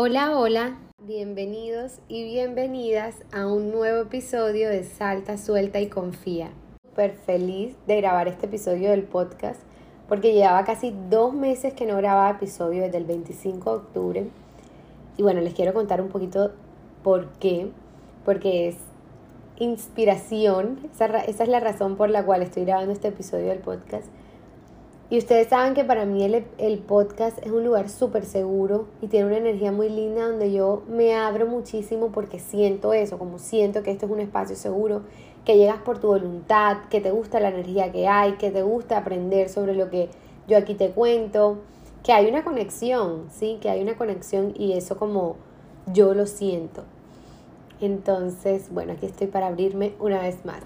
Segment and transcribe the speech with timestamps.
[0.00, 6.50] Hola, hola, bienvenidos y bienvenidas a un nuevo episodio de Salta, Suelta y Confía.
[6.84, 9.60] Súper feliz de grabar este episodio del podcast
[10.08, 14.28] porque llevaba casi dos meses que no grababa episodio desde el 25 de octubre.
[15.16, 16.52] Y bueno, les quiero contar un poquito
[17.02, 17.72] por qué.
[18.24, 18.76] Porque es
[19.58, 24.06] inspiración, esa, esa es la razón por la cual estoy grabando este episodio del podcast
[25.10, 29.26] y ustedes saben que para mí el, podcast es un lugar súper seguro y tiene
[29.26, 33.90] una energía muy linda donde yo me abro muchísimo porque siento eso, como siento que
[33.90, 35.04] esto es un espacio seguro,
[35.46, 38.98] que llegas por tu voluntad, que te gusta la energía que hay, que te gusta
[38.98, 40.10] aprender sobre lo que
[40.46, 41.56] yo aquí te cuento,
[42.02, 43.56] que hay una conexión, ¿sí?
[43.62, 45.36] Que hay una conexión y eso como
[45.90, 46.84] yo lo siento.
[47.80, 50.60] Entonces, bueno, aquí estoy para abrirme una vez más.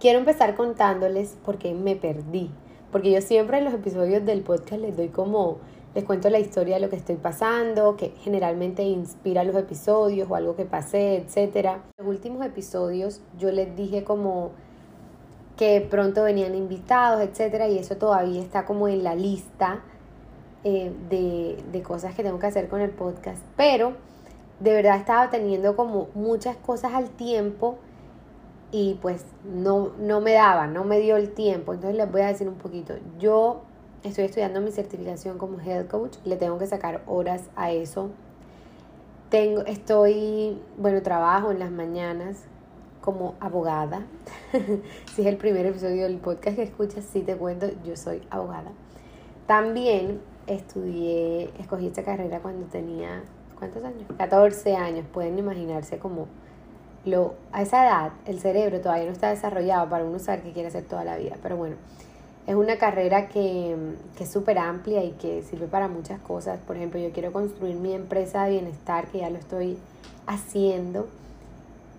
[0.00, 2.50] Quiero empezar contándoles por qué me perdí
[2.96, 5.58] porque yo siempre en los episodios del podcast les doy como,
[5.94, 10.34] les cuento la historia de lo que estoy pasando, que generalmente inspira los episodios o
[10.34, 11.56] algo que pasé, etc.
[11.66, 14.52] En los últimos episodios yo les dije como
[15.58, 17.64] que pronto venían invitados, etc.
[17.70, 19.82] Y eso todavía está como en la lista
[20.64, 23.42] eh, de, de cosas que tengo que hacer con el podcast.
[23.58, 23.92] Pero
[24.58, 27.76] de verdad estaba teniendo como muchas cosas al tiempo
[28.72, 31.74] y pues no, no me daba, no me dio el tiempo.
[31.74, 32.94] Entonces les voy a decir un poquito.
[33.18, 33.62] Yo
[34.02, 38.10] estoy estudiando mi certificación como health coach, le tengo que sacar horas a eso.
[39.30, 42.44] Tengo, estoy, bueno, trabajo en las mañanas
[43.00, 44.06] como abogada.
[45.14, 48.72] si es el primer episodio del podcast que escuchas, sí te cuento, yo soy abogada.
[49.46, 53.22] También estudié, escogí esta carrera cuando tenía,
[53.58, 54.04] ¿cuántos años?
[54.16, 56.26] 14 años, pueden imaginarse como
[57.06, 60.68] lo, a esa edad el cerebro todavía no está desarrollado para uno saber qué quiere
[60.68, 61.36] hacer toda la vida.
[61.42, 61.76] Pero bueno,
[62.46, 63.76] es una carrera que,
[64.18, 66.58] es súper amplia y que sirve para muchas cosas.
[66.66, 69.78] Por ejemplo, yo quiero construir mi empresa de bienestar, que ya lo estoy
[70.26, 71.08] haciendo.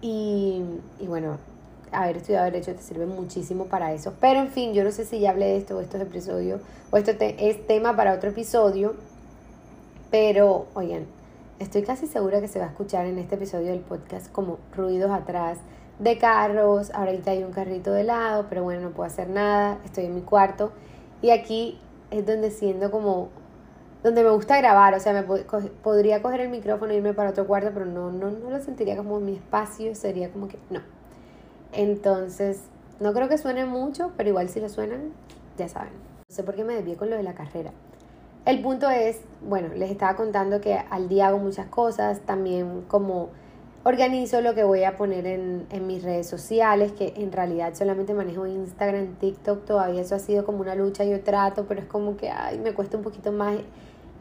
[0.02, 0.62] Y,
[1.00, 1.38] y bueno,
[1.92, 4.14] haber estudiado Derecho te sirve muchísimo para eso.
[4.20, 6.60] Pero en fin, yo no sé si ya hablé de esto o esto es episodio,
[6.92, 8.96] o esto es tema para otro episodio.
[10.12, 11.06] Pero, oigan,
[11.60, 15.12] estoy casi segura que se va a escuchar en este episodio del podcast como ruidos
[15.12, 15.58] atrás
[16.00, 16.92] de carros.
[16.94, 19.80] Ahorita hay un carrito de lado, pero bueno, no puedo hacer nada.
[19.86, 20.72] Estoy en mi cuarto
[21.22, 21.80] y aquí
[22.12, 23.30] es donde siendo como
[24.04, 27.48] donde me gusta grabar, o sea, me podría coger el micrófono e irme para otro
[27.48, 30.82] cuarto, pero no, no, no lo sentiría como mi espacio, sería como que no.
[31.74, 32.62] Entonces,
[33.00, 35.12] no creo que suene mucho, pero igual si lo suenan,
[35.58, 35.94] ya saben.
[36.30, 37.72] No sé por qué me desvié con lo de la carrera.
[38.48, 43.28] El punto es, bueno, les estaba contando que al día hago muchas cosas, también como
[43.84, 48.48] organizo lo que voy a poner en, mis redes sociales, que en realidad solamente manejo
[48.48, 52.30] Instagram, TikTok, todavía eso ha sido como una lucha, yo trato, pero es como que,
[52.30, 53.58] ay, me cuesta un poquito más.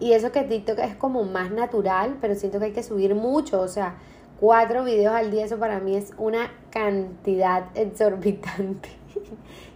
[0.01, 3.61] Y eso que TikTok es como más natural, pero siento que hay que subir mucho,
[3.61, 3.95] o sea,
[4.41, 9.06] cuatro videos al día, eso para mí es una cantidad exorbitante.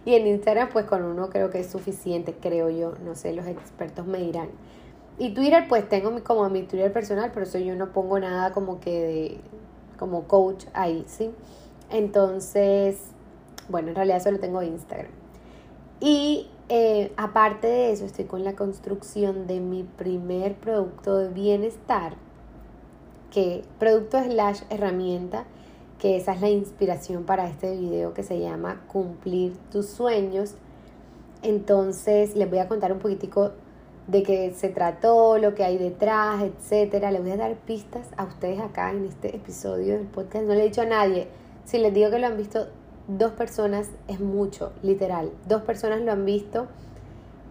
[0.05, 3.45] Y en Instagram pues con uno creo que es suficiente, creo yo, no sé, los
[3.47, 4.49] expertos me dirán.
[5.17, 8.53] Y Twitter pues tengo mi, como mi Twitter personal, pero eso yo no pongo nada
[8.53, 9.37] como que de,
[9.99, 11.31] como coach ahí, ¿sí?
[11.91, 12.97] Entonces,
[13.69, 15.11] bueno, en realidad solo tengo Instagram.
[15.99, 22.15] Y eh, aparte de eso, estoy con la construcción de mi primer producto de bienestar,
[23.29, 25.45] que producto slash herramienta,
[26.01, 30.55] que esa es la inspiración para este video que se llama Cumplir tus sueños.
[31.43, 33.51] Entonces les voy a contar un poquitico
[34.07, 37.11] de qué se trató, lo que hay detrás, etcétera.
[37.11, 40.45] Les voy a dar pistas a ustedes acá en este episodio del podcast.
[40.45, 41.27] No le he dicho a nadie.
[41.65, 42.69] Si les digo que lo han visto
[43.07, 45.31] dos personas, es mucho, literal.
[45.47, 46.65] Dos personas lo han visto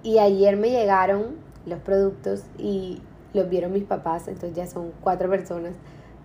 [0.02, 1.36] y ayer me llegaron
[1.66, 3.00] los productos y
[3.32, 5.74] los vieron mis papás, entonces ya son cuatro personas.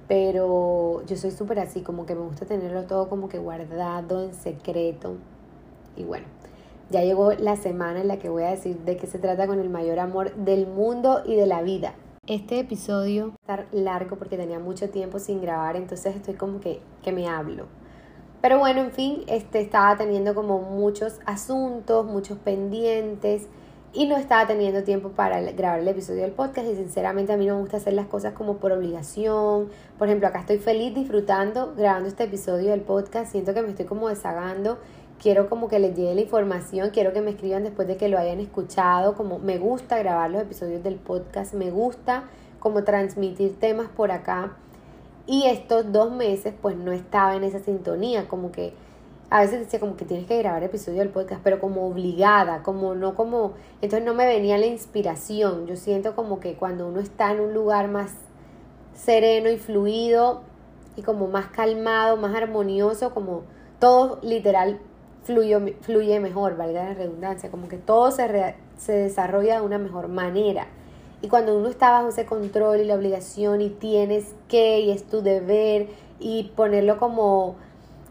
[0.07, 4.33] Pero yo soy súper así, como que me gusta tenerlo todo como que guardado en
[4.33, 5.15] secreto.
[5.95, 6.25] Y bueno,
[6.89, 9.59] ya llegó la semana en la que voy a decir de qué se trata con
[9.59, 11.95] el mayor amor del mundo y de la vida.
[12.27, 16.59] Este episodio va a estar largo porque tenía mucho tiempo sin grabar, entonces estoy como
[16.59, 17.65] que, que me hablo.
[18.41, 23.47] Pero bueno, en fin, este, estaba teniendo como muchos asuntos, muchos pendientes
[23.95, 27.45] y no estaba teniendo tiempo para grabar el episodio del podcast y sinceramente a mí
[27.45, 29.69] no me gusta hacer las cosas como por obligación.
[29.97, 33.85] Por ejemplo, acá estoy feliz disfrutando grabando este episodio del podcast, siento que me estoy
[33.85, 34.79] como desagando,
[35.21, 38.17] quiero como que les llegue la información, quiero que me escriban después de que lo
[38.17, 42.25] hayan escuchado, como me gusta grabar los episodios del podcast, me gusta
[42.59, 44.57] como transmitir temas por acá.
[45.25, 48.73] Y estos dos meses pues no estaba en esa sintonía, como que
[49.35, 52.95] a veces decía como que tienes que grabar episodio del podcast, pero como obligada, como
[52.95, 53.51] no como,
[53.81, 55.67] entonces no me venía la inspiración.
[55.67, 58.13] Yo siento como que cuando uno está en un lugar más
[58.93, 60.43] sereno y fluido
[60.95, 63.41] y como más calmado, más armonioso, como
[63.79, 64.79] todo literal
[65.25, 70.07] fluye, fluye mejor, valga la redundancia, como que todo se, se desarrolla de una mejor
[70.07, 70.67] manera.
[71.21, 75.03] Y cuando uno está bajo ese control y la obligación y tienes que y es
[75.03, 75.89] tu deber
[76.21, 77.57] y ponerlo como,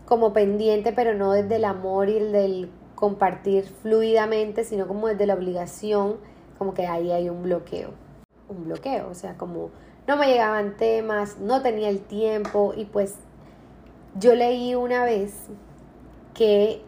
[0.07, 5.27] como pendiente, pero no desde el amor y el del compartir fluidamente, sino como desde
[5.27, 6.17] la obligación,
[6.59, 7.91] como que ahí hay un bloqueo.
[8.49, 9.71] Un bloqueo, o sea, como
[10.07, 13.17] no me llegaban temas, no tenía el tiempo y pues
[14.19, 15.49] yo leí una vez
[16.35, 16.83] que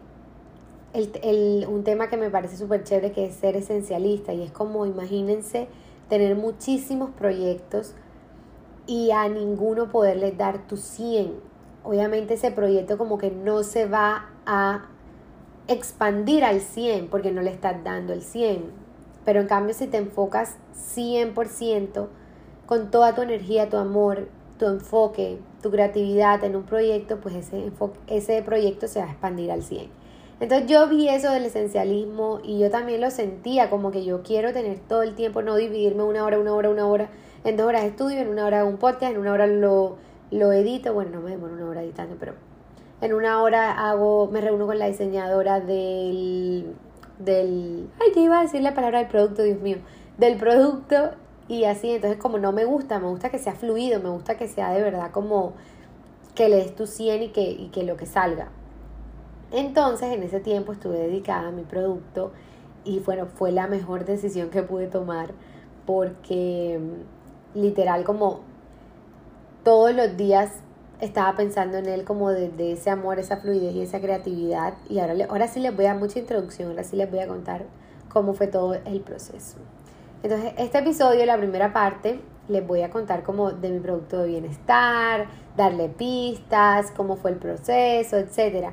[0.92, 4.86] el, un tema que me parece súper chévere que es ser esencialista y es como
[4.86, 5.68] imagínense
[6.08, 7.94] tener muchísimos proyectos
[8.86, 11.55] y a ninguno poderle dar tu 100.
[11.86, 14.86] Obviamente ese proyecto como que no se va a
[15.68, 18.64] expandir al 100 porque no le estás dando el 100.
[19.24, 20.56] Pero en cambio si te enfocas
[20.96, 22.08] 100%
[22.66, 24.26] con toda tu energía, tu amor,
[24.58, 27.70] tu enfoque, tu creatividad en un proyecto, pues ese,
[28.08, 29.88] ese proyecto se va a expandir al 100.
[30.40, 34.52] Entonces yo vi eso del esencialismo y yo también lo sentía como que yo quiero
[34.52, 37.10] tener todo el tiempo, no dividirme una hora, una hora, una hora,
[37.44, 39.98] en dos horas de estudio, en una hora un podcast, en una hora lo,
[40.30, 42.34] lo edito, bueno, no me demoro una hora editando, pero
[43.00, 46.74] en una hora hago, me reúno con la diseñadora del,
[47.18, 49.78] del, ay, te iba a decir la palabra del producto, Dios mío,
[50.18, 51.12] del producto
[51.48, 54.48] y así, entonces como no me gusta, me gusta que sea fluido, me gusta que
[54.48, 55.52] sea de verdad como
[56.34, 58.48] que le des tu 100 y que, y que lo que salga.
[59.52, 62.32] Entonces en ese tiempo estuve dedicada a mi producto
[62.84, 65.30] y bueno, fue la mejor decisión que pude tomar
[65.86, 68.40] porque mm, literal como
[69.66, 70.52] todos los días
[71.00, 75.14] estaba pensando en él como de ese amor, esa fluidez y esa creatividad y ahora,
[75.28, 77.64] ahora sí les voy a dar mucha introducción, ahora sí les voy a contar
[78.08, 79.56] cómo fue todo el proceso.
[80.22, 84.28] Entonces, este episodio, la primera parte, les voy a contar como de mi producto de
[84.28, 85.26] bienestar,
[85.56, 88.68] darle pistas, cómo fue el proceso, etc.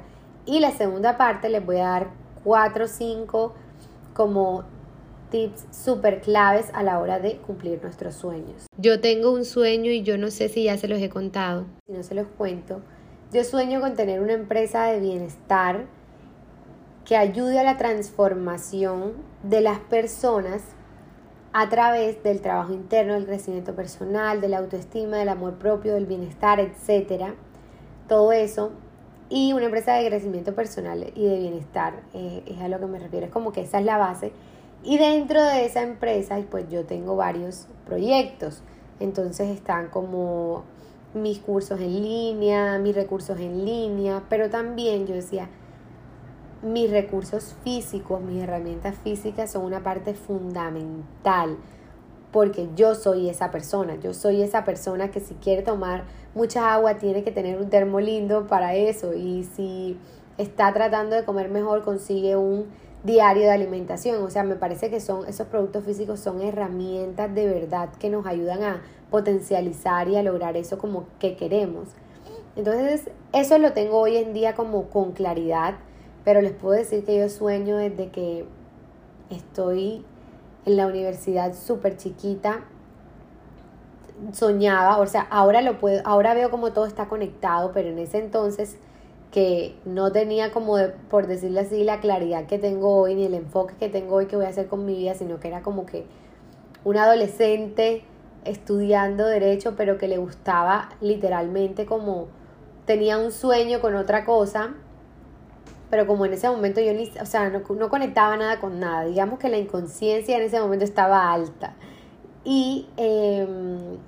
[0.45, 2.07] Y la segunda parte les voy a dar
[2.43, 3.55] cuatro o cinco
[4.13, 4.63] como
[5.33, 8.67] tips súper claves a la hora de cumplir nuestros sueños.
[8.77, 11.93] Yo tengo un sueño y yo no sé si ya se los he contado, si
[11.93, 12.81] no se los cuento.
[13.31, 15.85] Yo sueño con tener una empresa de bienestar
[17.03, 20.61] que ayude a la transformación de las personas
[21.51, 26.05] a través del trabajo interno, del crecimiento personal, de la autoestima, del amor propio, del
[26.05, 27.33] bienestar, etcétera.
[28.07, 28.71] Todo eso.
[29.29, 32.99] Y una empresa de crecimiento personal y de bienestar, eh, es a lo que me
[32.99, 34.31] refiero, es como que esa es la base.
[34.83, 38.61] Y dentro de esa empresa, pues yo tengo varios proyectos.
[38.99, 40.63] Entonces están como
[41.13, 45.47] mis cursos en línea, mis recursos en línea, pero también yo decía,
[46.61, 51.57] mis recursos físicos, mis herramientas físicas son una parte fundamental
[52.31, 56.95] porque yo soy esa persona, yo soy esa persona que si quiere tomar mucha agua
[56.97, 59.99] tiene que tener un termo lindo para eso y si
[60.39, 62.65] está tratando de comer mejor consigue un
[63.03, 67.47] diario de alimentación, o sea, me parece que son esos productos físicos son herramientas de
[67.47, 71.89] verdad que nos ayudan a potencializar y a lograr eso como que queremos.
[72.55, 75.75] Entonces, eso lo tengo hoy en día como con claridad
[76.23, 78.45] pero les puedo decir que yo sueño desde que
[79.29, 80.05] estoy
[80.65, 82.61] en la universidad súper chiquita.
[84.31, 88.19] Soñaba, o sea, ahora lo puedo, ahora veo como todo está conectado, pero en ese
[88.19, 88.77] entonces
[89.33, 90.77] que no tenía como,
[91.09, 94.37] por decirlo así, la claridad que tengo hoy, ni el enfoque que tengo hoy que
[94.37, 96.05] voy a hacer con mi vida, sino que era como que
[96.85, 98.03] un adolescente
[98.45, 102.27] estudiando derecho, pero que le gustaba literalmente como
[102.85, 104.75] tenía un sueño con otra cosa
[105.93, 109.05] pero como en ese momento yo ni, o sea, no, no conectaba nada con nada,
[109.05, 111.75] digamos que la inconsciencia en ese momento estaba alta.
[112.43, 113.99] Y em,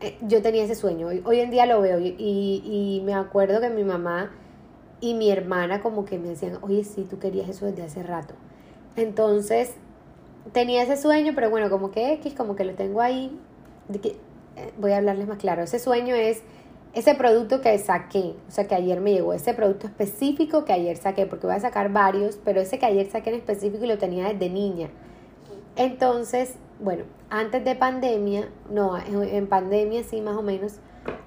[0.00, 1.98] eh, yo tenía ese sueño, hoy, en día lo veo.
[1.98, 4.30] Y, y, me acuerdo que mi mamá
[5.00, 8.34] y mi hermana como que me decían, oye, sí, tú querías eso desde hace rato.
[8.96, 9.74] Entonces,
[10.52, 13.38] tenía ese sueño, pero bueno, como que X, como que lo tengo ahí.
[13.88, 14.16] De que,
[14.56, 15.62] eh, voy a hablarles más claro.
[15.62, 16.42] Ese sueño es
[16.96, 20.96] ese producto que saqué, o sea, que ayer me llegó, ese producto específico que ayer
[20.96, 23.98] saqué, porque voy a sacar varios, pero ese que ayer saqué en específico y lo
[23.98, 24.88] tenía desde niña.
[25.76, 30.76] Entonces, bueno, antes de pandemia, no, en pandemia sí, más o menos,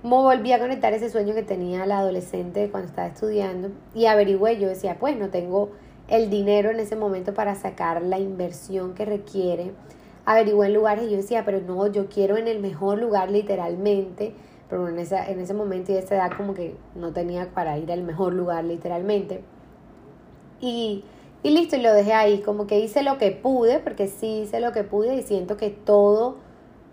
[0.03, 4.59] me volví a conectar ese sueño que tenía la adolescente cuando estaba estudiando y averigüé,
[4.59, 5.71] yo decía, pues no tengo
[6.07, 9.71] el dinero en ese momento para sacar la inversión que requiere.
[10.25, 14.33] Averigüé en lugares y yo decía, pero no, yo quiero en el mejor lugar literalmente
[14.69, 17.91] pero en, esa, en ese momento y esa edad como que no tenía para ir
[17.91, 19.41] al mejor lugar literalmente.
[20.61, 21.03] Y,
[21.41, 24.59] y listo, y lo dejé ahí, como que hice lo que pude, porque sí hice
[24.59, 26.37] lo que pude y siento que todo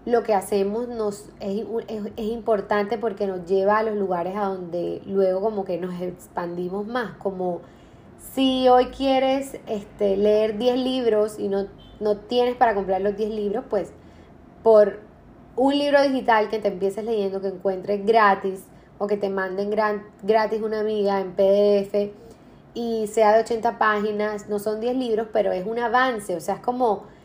[0.07, 5.03] lo que hacemos nos es, es, importante porque nos lleva a los lugares a donde
[5.05, 7.61] luego como que nos expandimos más, como
[8.33, 11.67] si hoy quieres este, leer 10 libros y no,
[11.99, 13.93] no tienes para comprar los 10 libros, pues
[14.63, 15.01] por
[15.57, 18.63] un libro digital que te empieces leyendo, que encuentres gratis
[18.99, 19.71] o que te manden
[20.23, 22.13] gratis una amiga en PDF
[22.75, 26.55] y sea de 80 páginas, no son 10 libros, pero es un avance, o sea,
[26.55, 27.16] es como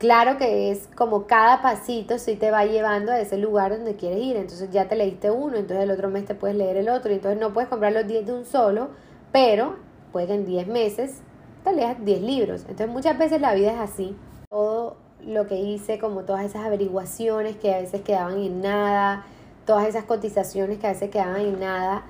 [0.00, 4.22] Claro que es como cada pasito sí te va llevando a ese lugar donde quieres
[4.22, 4.36] ir.
[4.36, 7.12] Entonces ya te leíste uno, entonces el otro mes te puedes leer el otro.
[7.12, 8.88] Entonces no puedes comprar los 10 de un solo,
[9.30, 9.76] pero
[10.10, 11.20] puede que en 10 meses
[11.64, 12.62] te leas 10 libros.
[12.62, 14.16] Entonces muchas veces la vida es así.
[14.48, 19.26] Todo lo que hice, como todas esas averiguaciones que a veces quedaban en nada,
[19.66, 22.06] todas esas cotizaciones que a veces quedaban en nada,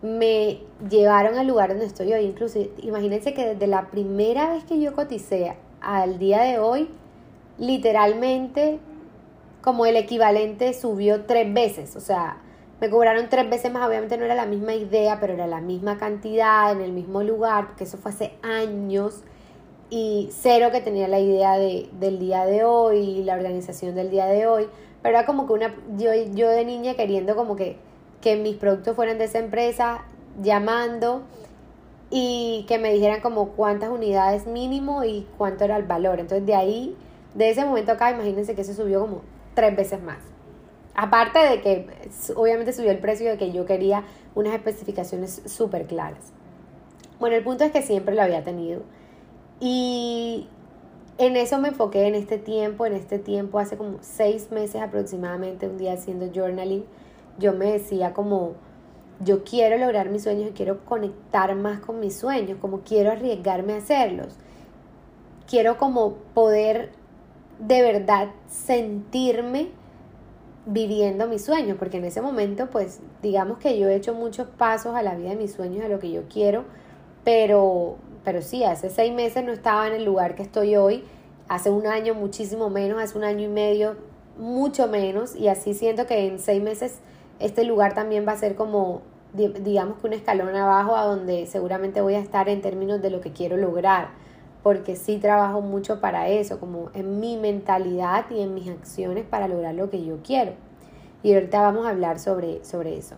[0.00, 2.24] me llevaron al lugar donde estoy hoy.
[2.24, 6.88] Incluso imagínense que desde la primera vez que yo coticé al día de hoy,
[7.58, 8.78] literalmente
[9.62, 12.38] como el equivalente subió tres veces, o sea,
[12.80, 15.98] me cobraron tres veces más, obviamente no era la misma idea, pero era la misma
[15.98, 19.22] cantidad, en el mismo lugar, porque eso fue hace años.
[19.90, 24.26] Y cero que tenía la idea de, del día de hoy, la organización del día
[24.26, 24.68] de hoy,
[25.02, 27.76] pero era como que una, yo, yo de niña queriendo como que,
[28.20, 30.04] que mis productos fueran de esa empresa,
[30.40, 31.22] llamando
[32.10, 36.54] y que me dijeran como cuántas unidades mínimo y cuánto era el valor, entonces de
[36.54, 36.96] ahí
[37.38, 39.22] de ese momento acá, imagínense que se subió como
[39.54, 40.18] tres veces más.
[40.94, 41.86] Aparte de que
[42.34, 44.02] obviamente subió el precio de que yo quería
[44.34, 46.32] unas especificaciones súper claras.
[47.20, 48.82] Bueno, el punto es que siempre lo había tenido.
[49.60, 50.48] Y
[51.16, 55.68] en eso me enfoqué en este tiempo, en este tiempo, hace como seis meses aproximadamente,
[55.68, 56.84] un día haciendo journaling,
[57.38, 58.54] yo me decía como,
[59.20, 63.74] yo quiero lograr mis sueños y quiero conectar más con mis sueños, como quiero arriesgarme
[63.74, 64.34] a hacerlos.
[65.46, 66.98] Quiero como poder
[67.58, 69.68] de verdad sentirme
[70.66, 74.94] viviendo mis sueños, porque en ese momento, pues, digamos que yo he hecho muchos pasos
[74.94, 76.64] a la vida de mis sueños, a lo que yo quiero,
[77.24, 81.04] pero, pero sí, hace seis meses no estaba en el lugar que estoy hoy,
[81.48, 83.96] hace un año muchísimo menos, hace un año y medio
[84.36, 86.98] mucho menos, y así siento que en seis meses
[87.40, 89.00] este lugar también va a ser como,
[89.32, 93.20] digamos que un escalón abajo a donde seguramente voy a estar en términos de lo
[93.20, 94.10] que quiero lograr
[94.62, 99.48] porque sí trabajo mucho para eso, como en mi mentalidad y en mis acciones para
[99.48, 100.52] lograr lo que yo quiero.
[101.22, 103.16] Y ahorita vamos a hablar sobre, sobre eso.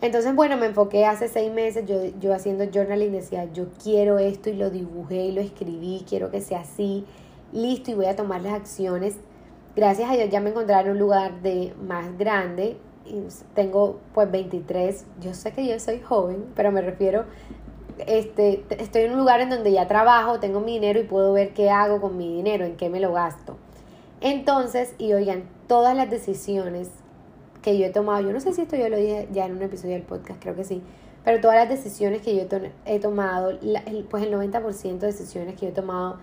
[0.00, 4.50] Entonces, bueno, me enfoqué hace seis meses, yo, yo haciendo journaling decía, yo quiero esto
[4.50, 7.04] y lo dibujé y lo escribí, quiero que sea así,
[7.52, 9.14] listo y voy a tomar las acciones.
[9.76, 12.76] Gracias a Dios ya me encontré en un lugar de más grande,
[13.54, 17.24] tengo pues 23, yo sé que yo soy joven, pero me refiero
[18.06, 21.52] este, estoy en un lugar en donde ya trabajo, tengo mi dinero y puedo ver
[21.54, 23.56] qué hago con mi dinero, en qué me lo gasto.
[24.20, 26.90] Entonces, y oigan, todas las decisiones
[27.62, 29.62] que yo he tomado, yo no sé si esto yo lo dije ya en un
[29.62, 30.82] episodio del podcast, creo que sí,
[31.24, 32.42] pero todas las decisiones que yo
[32.84, 33.58] he tomado,
[34.10, 36.18] pues el 90% de decisiones que yo he tomado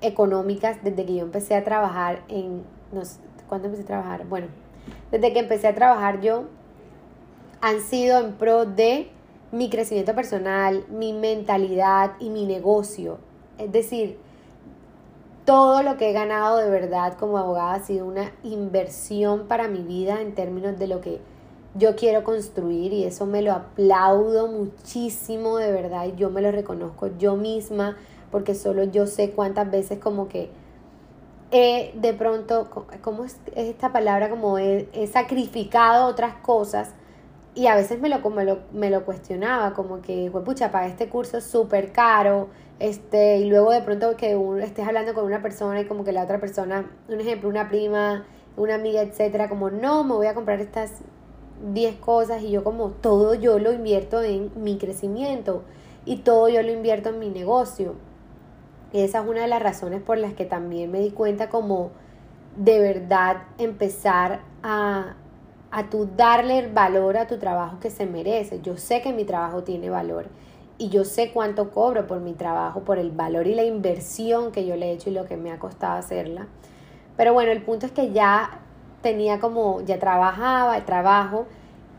[0.00, 4.26] económicas desde que yo empecé a trabajar en, no sé, ¿cuándo empecé a trabajar?
[4.26, 4.48] Bueno,
[5.10, 6.44] desde que empecé a trabajar yo,
[7.60, 9.08] han sido en pro de
[9.54, 13.18] mi crecimiento personal, mi mentalidad y mi negocio.
[13.56, 14.18] Es decir,
[15.44, 19.82] todo lo que he ganado de verdad como abogada ha sido una inversión para mi
[19.82, 21.20] vida en términos de lo que
[21.76, 26.50] yo quiero construir y eso me lo aplaudo muchísimo de verdad y yo me lo
[26.50, 27.96] reconozco yo misma
[28.32, 30.50] porque solo yo sé cuántas veces como que
[31.52, 32.68] he de pronto,
[33.02, 34.30] ¿cómo es esta palabra?
[34.30, 36.92] Como he, he sacrificado otras cosas
[37.54, 41.08] y a veces me lo, me lo, me lo cuestionaba, como que, pucha, pagué este
[41.08, 42.48] curso súper caro,
[42.80, 46.24] este, y luego de pronto que estés hablando con una persona y como que la
[46.24, 48.24] otra persona, un ejemplo, una prima,
[48.56, 51.02] una amiga, etcétera, como, no, me voy a comprar estas
[51.72, 55.62] 10 cosas y yo como todo yo lo invierto en mi crecimiento
[56.04, 57.94] y todo yo lo invierto en mi negocio.
[58.92, 61.90] Y esa es una de las razones por las que también me di cuenta como
[62.56, 65.16] de verdad empezar a,
[65.74, 68.60] a tu darle el valor a tu trabajo que se merece.
[68.60, 70.26] Yo sé que mi trabajo tiene valor
[70.78, 74.66] y yo sé cuánto cobro por mi trabajo, por el valor y la inversión que
[74.66, 76.46] yo le he hecho y lo que me ha costado hacerla.
[77.16, 78.60] Pero bueno, el punto es que ya
[79.02, 81.46] tenía como, ya trabajaba, trabajo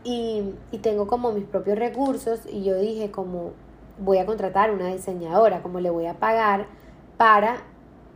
[0.04, 3.52] y, y tengo como mis propios recursos y yo dije como
[3.98, 6.64] voy a contratar una diseñadora, como le voy a pagar
[7.18, 7.58] para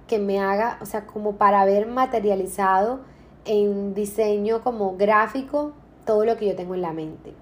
[0.07, 3.10] que me haga, o sea, como para haber materializado
[3.44, 5.73] en diseño como gráfico
[6.04, 7.35] todo lo que yo tengo en la mente.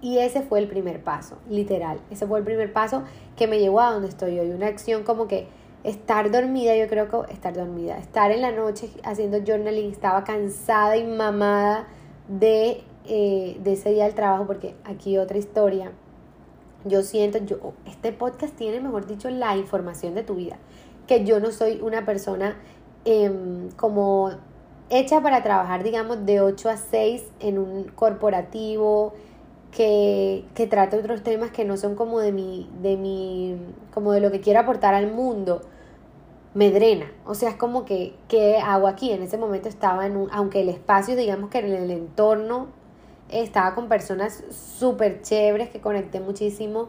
[0.00, 1.98] Y ese fue el primer paso, literal.
[2.10, 3.04] Ese fue el primer paso
[3.36, 4.50] que me llevó a donde estoy hoy.
[4.50, 5.46] Una acción como que
[5.82, 10.96] estar dormida, yo creo que estar dormida, estar en la noche haciendo journaling, estaba cansada
[10.96, 11.86] y mamada
[12.28, 15.92] de, eh, de ese día del trabajo, porque aquí otra historia.
[16.84, 20.58] Yo siento, yo, este podcast tiene, mejor dicho, la información de tu vida.
[21.06, 22.58] Que yo no soy una persona
[23.06, 24.32] em, como
[24.90, 29.14] hecha para trabajar, digamos, de 8 a 6 en un corporativo,
[29.70, 33.56] que, que trate otros temas que no son como de mi, de mi,
[33.92, 35.62] como de lo que quiero aportar al mundo
[36.54, 37.10] me drena.
[37.26, 39.10] O sea, es como que, ¿qué hago aquí?
[39.10, 42.68] En ese momento estaba en un, aunque el espacio, digamos que en el entorno,
[43.28, 46.88] estaba con personas súper chéveres que conecté muchísimo,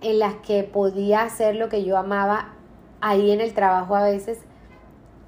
[0.00, 2.52] en las que podía hacer lo que yo amaba
[3.00, 4.40] ahí en el trabajo a veces.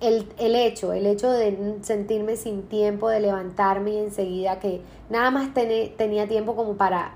[0.01, 5.31] El, el hecho, el hecho de sentirme sin tiempo, de levantarme y enseguida que nada
[5.31, 7.15] más tenía tiempo como para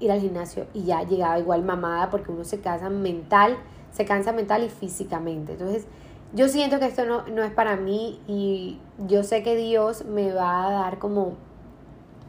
[0.00, 3.56] ir al gimnasio y ya llegaba igual mamada porque uno se casa mental
[3.92, 5.52] se cansa mental y físicamente.
[5.52, 5.86] Entonces,
[6.32, 10.32] yo siento que esto no, no es para mí y yo sé que Dios me
[10.32, 11.34] va a dar como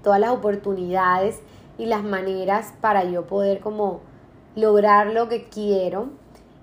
[0.03, 1.41] todas las oportunidades
[1.77, 4.01] y las maneras para yo poder como
[4.55, 6.09] lograr lo que quiero.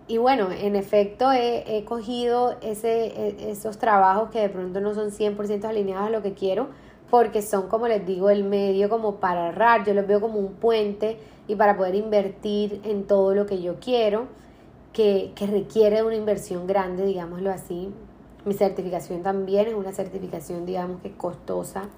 [0.08, 4.94] Y bueno, en efecto he, he cogido ese, e, esos trabajos que de pronto no
[4.94, 6.68] son 100% alineados a lo que quiero,
[7.10, 9.84] porque son, como les digo, el medio como para ahorrar.
[9.84, 13.76] Yo los veo como un puente y para poder invertir en todo lo que yo
[13.80, 14.28] quiero
[14.96, 17.92] que, requiere una inversión grande, digámoslo así.
[18.46, 21.88] Mi certificación también es una certificación, digamos que costosa.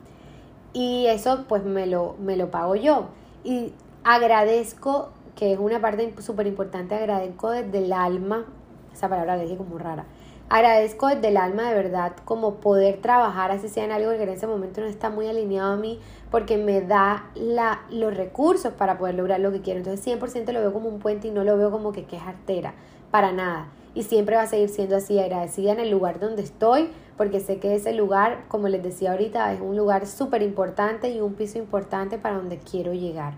[0.72, 3.06] Y eso pues me lo, me lo pago yo.
[3.44, 3.72] Y
[4.02, 8.44] agradezco, que es una parte súper importante, agradezco desde el alma,
[8.92, 10.04] esa palabra la dije como rara,
[10.48, 14.30] agradezco desde el alma de verdad como poder trabajar, así sea en algo que en
[14.30, 16.00] ese momento no está muy alineado a mí,
[16.32, 19.78] porque me da la, los recursos para poder lograr lo que quiero.
[19.78, 22.22] Entonces 100% lo veo como un puente y no lo veo como que, que es
[22.22, 22.74] artera,
[23.12, 23.68] para nada.
[23.94, 27.60] Y siempre va a seguir siendo así, agradecida en el lugar donde estoy, porque sé
[27.60, 31.58] que ese lugar, como les decía ahorita, es un lugar súper importante y un piso
[31.58, 33.34] importante para donde quiero llegar.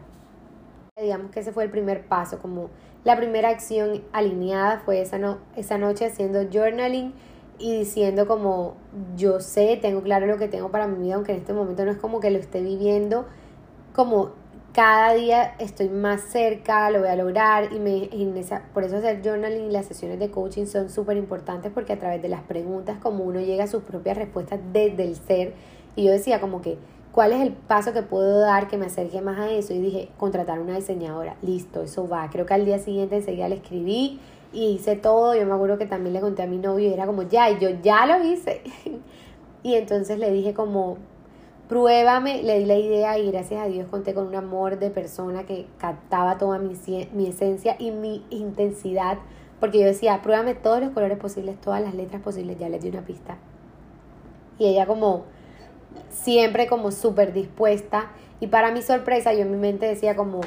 [1.00, 2.70] Digamos que ese fue el primer paso, como
[3.04, 7.14] la primera acción alineada fue esa, no, esa noche haciendo journaling
[7.58, 8.74] y diciendo como
[9.16, 11.90] yo sé, tengo claro lo que tengo para mi vida, aunque en este momento no
[11.90, 13.26] es como que lo esté viviendo,
[13.94, 14.32] como
[14.72, 18.08] cada día estoy más cerca, lo voy a lograr y, me,
[18.72, 22.22] por eso hacer journaling y las sesiones de coaching son súper importantes porque a través
[22.22, 25.54] de las preguntas como uno llega a sus propias respuestas desde el ser.
[25.96, 26.78] Y yo decía como que
[27.12, 29.74] ¿Cuál es el paso que puedo dar que me acerque más a eso?
[29.74, 31.36] Y dije, contratar una diseñadora.
[31.42, 32.30] Listo, eso va.
[32.30, 34.20] Creo que al día siguiente enseguida le escribí
[34.52, 35.34] y hice todo.
[35.34, 37.58] Yo me acuerdo que también le conté a mi novio y era como, ya, y
[37.58, 38.62] yo ya lo hice.
[39.64, 40.98] y entonces le dije como,
[41.68, 45.46] pruébame, le di la idea y gracias a Dios conté con un amor de persona
[45.46, 46.74] que captaba toda mi,
[47.12, 49.18] mi esencia y mi intensidad.
[49.58, 52.88] Porque yo decía, pruébame todos los colores posibles, todas las letras posibles, ya le di
[52.88, 53.36] una pista.
[54.58, 55.24] Y ella como,
[56.08, 58.10] siempre como súper dispuesta.
[58.40, 60.40] Y para mi sorpresa, yo en mi mente decía como,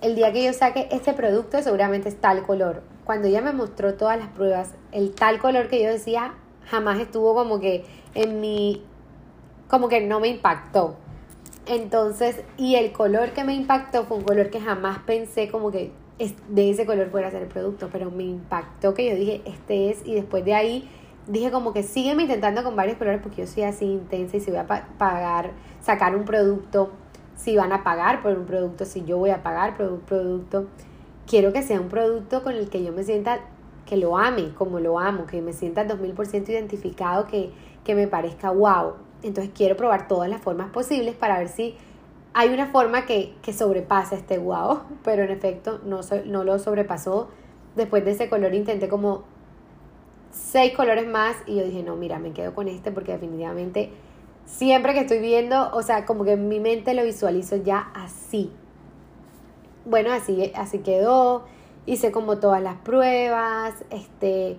[0.00, 3.94] el día que yo saque este producto seguramente es tal color cuando ella me mostró
[3.94, 6.34] todas las pruebas, el tal color que yo decía
[6.66, 8.82] jamás estuvo como que en mi,
[9.68, 10.96] como que no me impactó.
[11.66, 15.92] Entonces, y el color que me impactó fue un color que jamás pensé como que
[16.48, 19.90] de ese color fuera a ser el producto, pero me impactó que yo dije, este
[19.90, 20.88] es, y después de ahí
[21.26, 24.50] dije como que sígueme intentando con varios colores porque yo soy así intensa y si
[24.50, 26.90] voy a pagar, sacar un producto,
[27.36, 30.66] si van a pagar por un producto, si yo voy a pagar por un producto
[31.26, 33.40] quiero que sea un producto con el que yo me sienta
[33.86, 37.50] que lo ame como lo amo, que me sienta 2000% identificado, que,
[37.84, 38.94] que me parezca wow.
[39.22, 41.76] Entonces quiero probar todas las formas posibles para ver si
[42.34, 47.28] hay una forma que, que sobrepasa este wow, pero en efecto no, no lo sobrepasó.
[47.76, 49.24] Después de ese color intenté como
[50.32, 53.90] seis colores más y yo dije, no, mira, me quedo con este porque definitivamente
[54.44, 58.50] siempre que estoy viendo, o sea, como que en mi mente lo visualizo ya así,
[59.84, 61.44] bueno, así, así quedó,
[61.86, 64.56] hice como todas las pruebas, este,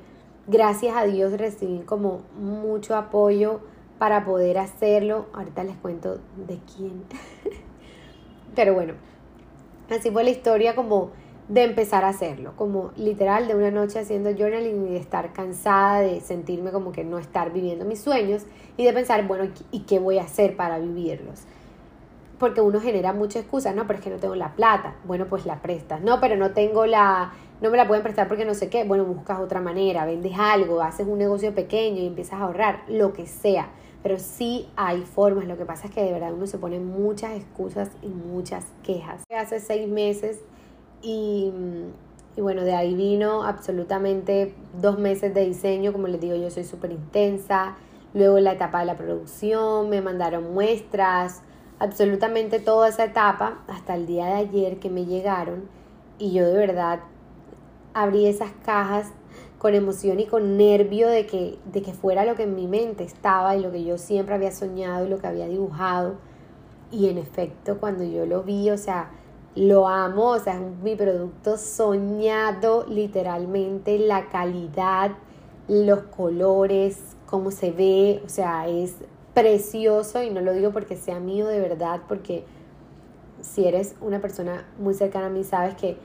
[0.48, 3.62] gracias a Dios recibí como mucho apoyo
[3.98, 5.28] para poder hacerlo.
[5.34, 7.04] Ahorita les cuento de quién.
[8.56, 8.94] Pero bueno,
[9.90, 11.12] así fue la historia como
[11.48, 16.00] de empezar a hacerlo, como literal de una noche haciendo journaling y de estar cansada,
[16.00, 18.44] de sentirme como que no estar viviendo mis sueños
[18.78, 21.46] y de pensar, bueno, ¿y qué voy a hacer para vivirlos?
[22.44, 25.46] porque uno genera mucha excusa, no, pero es que no tengo la plata, bueno, pues
[25.46, 28.68] la prestas, no, pero no tengo la, no me la pueden prestar porque no sé
[28.68, 32.82] qué, bueno, buscas otra manera, vendes algo, haces un negocio pequeño y empiezas a ahorrar,
[32.90, 33.70] lo que sea,
[34.02, 37.32] pero sí hay formas, lo que pasa es que de verdad uno se pone muchas
[37.32, 39.24] excusas y muchas quejas.
[39.34, 40.42] Hace seis meses
[41.04, 41.52] y,
[42.36, 46.64] y bueno, de ahí vino absolutamente dos meses de diseño, como les digo, yo soy
[46.64, 47.76] súper intensa.
[48.14, 51.42] Luego la etapa de la producción, me mandaron muestras,
[51.80, 55.64] absolutamente toda esa etapa hasta el día de ayer que me llegaron
[56.18, 57.00] y yo de verdad
[57.94, 59.12] abrí esas cajas
[59.58, 63.04] con emoción y con nervio de que, de que fuera lo que en mi mente
[63.04, 66.16] estaba y lo que yo siempre había soñado y lo que había dibujado.
[66.92, 69.10] Y en efecto, cuando yo lo vi, o sea,
[69.56, 75.12] lo amo, o sea, es mi producto soñado literalmente, la calidad,
[75.68, 78.96] los colores, cómo se ve, o sea, es
[79.34, 82.46] precioso y no lo digo porque sea mío de verdad, porque
[83.42, 85.98] si eres una persona muy cercana a mí, sabes que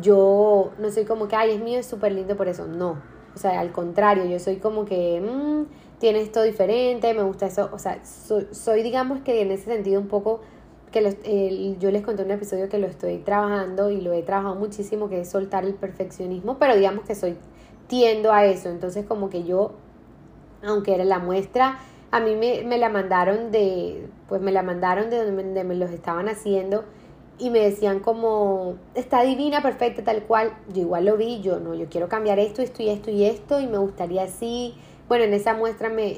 [0.00, 3.00] yo no soy como que, ay, es mío, es súper lindo por eso, no.
[3.34, 5.64] O sea, al contrario, yo soy como que, mmm,
[5.98, 10.08] tiene esto diferente, me gusta eso, o sea, soy, digamos que en ese sentido un
[10.08, 10.40] poco,
[10.88, 15.08] que yo les conté un episodio que lo estoy trabajando y lo he trabajado muchísimo,
[15.08, 17.36] que es soltar el perfeccionismo, pero digamos que soy,
[17.86, 19.72] tiendo a eso, entonces como que yo,
[20.62, 21.78] aunque era la muestra,
[22.10, 25.90] a mí me, me la mandaron de, pues me la mandaron de donde me los
[25.90, 26.84] estaban haciendo,
[27.38, 30.52] y me decían como, está divina, perfecta, tal cual.
[30.72, 33.60] Yo igual lo vi, yo no, yo quiero cambiar esto, esto y esto y esto,
[33.60, 34.74] y me gustaría así.
[35.06, 36.16] Bueno, en esa muestra, me,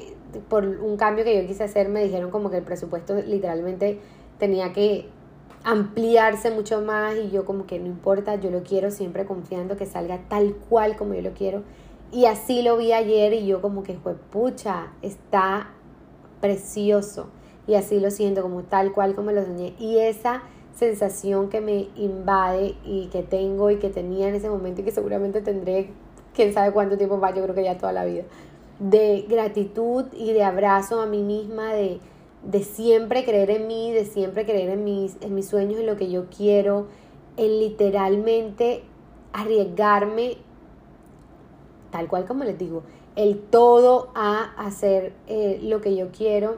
[0.49, 3.99] por un cambio que yo quise hacer, me dijeron como que el presupuesto literalmente
[4.41, 5.05] tenía que
[5.63, 9.85] ampliarse mucho más y yo como que no importa, yo lo quiero siempre confiando que
[9.85, 11.61] salga tal cual como yo lo quiero.
[12.11, 15.69] Y así lo vi ayer y yo como que fue, pucha, está
[16.41, 17.27] precioso.
[17.67, 19.75] Y así lo siento como tal cual como lo soñé.
[19.77, 20.41] Y esa
[20.73, 24.91] sensación que me invade y que tengo y que tenía en ese momento y que
[24.91, 25.91] seguramente tendré,
[26.33, 28.23] quién sabe cuánto tiempo va, yo creo que ya toda la vida,
[28.79, 31.99] de gratitud y de abrazo a mí misma, de,
[32.43, 35.95] de siempre creer en mí, de siempre creer en mis, en mis sueños, en lo
[35.95, 36.87] que yo quiero,
[37.37, 38.83] en literalmente
[39.33, 40.37] arriesgarme,
[41.91, 42.83] tal cual como les digo,
[43.15, 46.57] el todo a hacer eh, lo que yo quiero,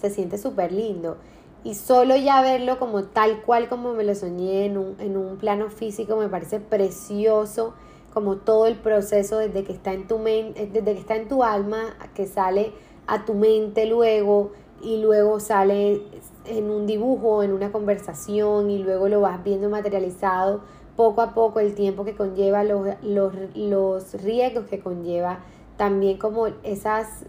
[0.00, 1.16] se siente súper lindo.
[1.64, 5.36] Y solo ya verlo como tal cual como me lo soñé en un, en un
[5.38, 7.74] plano físico me parece precioso,
[8.14, 11.42] como todo el proceso desde que está en tu mente, desde que está en tu
[11.42, 12.72] alma, que sale
[13.06, 16.02] a tu mente luego y luego sale
[16.46, 20.60] en un dibujo, en una conversación y luego lo vas viendo materializado
[20.96, 25.40] poco a poco el tiempo que conlleva, los, los, los riesgos que conlleva,
[25.76, 27.24] también como esas,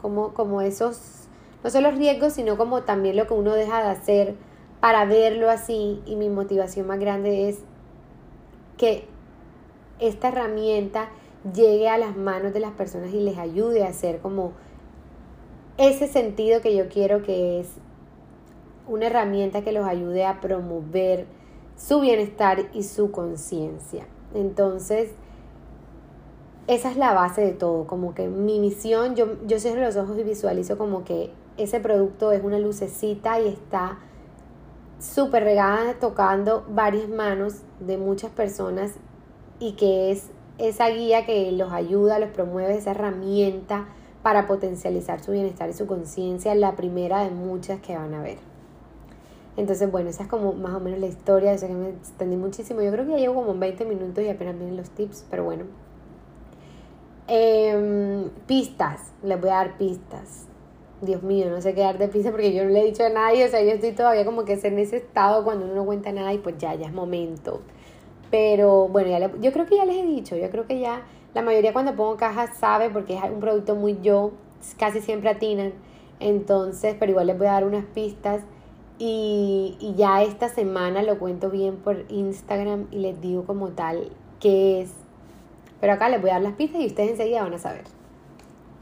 [0.00, 1.26] como, como esos
[1.62, 4.34] no solo riesgos, sino como también lo que uno deja de hacer
[4.80, 6.00] para verlo así.
[6.06, 7.58] Y mi motivación más grande es
[8.76, 9.08] que
[9.98, 11.08] esta herramienta
[11.54, 14.52] llegue a las manos de las personas y les ayude a hacer como
[15.78, 17.68] ese sentido que yo quiero que es
[18.88, 21.26] una herramienta que los ayude a promover
[21.76, 24.06] su bienestar y su conciencia.
[24.34, 25.10] Entonces,
[26.66, 30.18] esa es la base de todo, como que mi misión, yo, yo cierro los ojos
[30.18, 33.98] y visualizo como que ese producto es una lucecita y está
[34.98, 38.94] súper regada tocando varias manos de muchas personas
[39.60, 43.86] y que es esa guía que los ayuda, los promueve, esa herramienta
[44.26, 48.38] para potencializar su bienestar y su conciencia, la primera de muchas que van a ver.
[49.56, 52.34] Entonces, bueno, esa es como más o menos la historia, yo sé que me extendí
[52.34, 55.44] muchísimo, yo creo que ya llevo como 20 minutos y apenas vienen los tips, pero
[55.44, 55.66] bueno.
[57.28, 60.46] Em, pistas, les voy a dar pistas.
[61.02, 63.10] Dios mío, no sé qué dar de prisa porque yo no le he dicho a
[63.10, 66.10] nadie, o sea, yo estoy todavía como que en ese estado cuando uno no cuenta
[66.10, 67.60] nada y pues ya, ya es momento.
[68.32, 71.02] Pero bueno, ya yo creo que ya les he dicho, yo creo que ya
[71.36, 74.32] la mayoría cuando pongo cajas sabe porque es un producto muy yo,
[74.78, 75.74] casi siempre atinan.
[76.18, 78.40] Entonces, pero igual les voy a dar unas pistas
[78.98, 84.12] y, y ya esta semana lo cuento bien por Instagram y les digo como tal
[84.40, 84.94] qué es.
[85.78, 87.84] Pero acá les voy a dar las pistas y ustedes enseguida van a saber.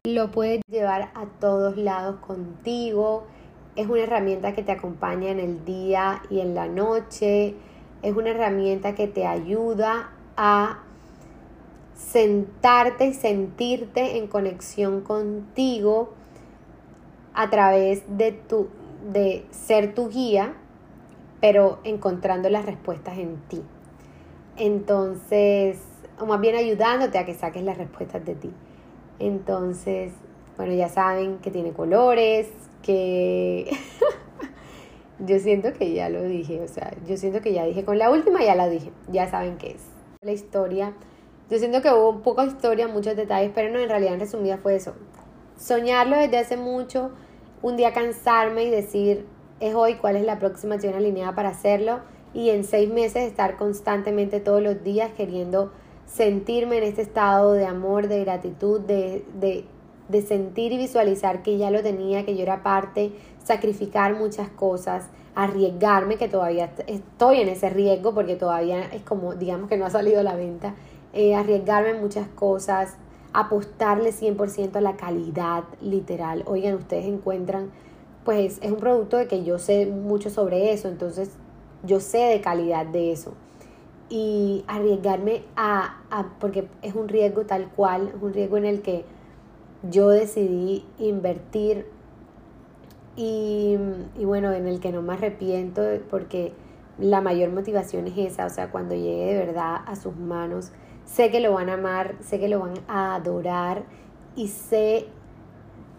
[0.05, 3.25] Lo puedes llevar a todos lados contigo.
[3.75, 7.57] Es una herramienta que te acompaña en el día y en la noche.
[8.03, 10.84] Es una herramienta que te ayuda a
[11.95, 16.13] sentarte y sentirte en conexión contigo
[17.35, 18.69] a través de tu
[19.13, 20.55] de ser tu guía,
[21.41, 23.63] pero encontrando las respuestas en ti.
[24.57, 25.79] Entonces,
[26.19, 28.51] o más bien ayudándote a que saques las respuestas de ti.
[29.19, 30.13] Entonces,
[30.57, 32.49] bueno, ya saben que tiene colores,
[32.83, 33.71] que
[35.19, 38.11] yo siento que ya lo dije, o sea, yo siento que ya dije, con la
[38.11, 39.83] última ya la dije, ya saben qué es.
[40.23, 40.95] La historia,
[41.51, 44.77] yo siento que hubo poca historia, muchos detalles, pero no, en realidad en resumida fue
[44.77, 44.95] eso.
[45.59, 47.11] Soñarlo desde hace mucho,
[47.63, 49.27] un día cansarme y decir,
[49.61, 52.01] es hoy, cuál es la próxima acción alineada para hacerlo.
[52.35, 55.71] y en seis meses estar constantemente todos los días queriendo
[56.07, 59.65] sentirme en este estado de amor, de gratitud, de, de,
[60.09, 65.07] de sentir y visualizar que ya lo tenía, que yo era parte, sacrificar muchas cosas,
[65.35, 69.91] arriesgarme, que todavía estoy en ese riesgo porque todavía es como, digamos que no ha
[69.91, 70.75] salido a la venta,
[71.15, 72.97] eh, arriesgarme en muchas cosas,
[73.33, 76.43] apostarle 100% a la calidad literal.
[76.47, 77.71] Oigan, ustedes encuentran,
[78.25, 81.31] pues es un producto de que yo sé mucho sobre eso, entonces
[81.85, 83.35] yo sé de calidad de eso.
[84.09, 88.83] Y arriesgarme a, a porque es un riesgo tal cual, es un riesgo en el
[88.83, 89.05] que
[89.91, 91.87] yo decidí invertir
[93.17, 93.77] y,
[94.19, 96.53] y, bueno, en el que no me arrepiento porque
[96.99, 100.73] la mayor motivación es esa, o sea, cuando llegue de verdad a sus manos,
[101.05, 103.85] sé que lo van a amar, sé que lo van a adorar
[104.37, 105.07] y sé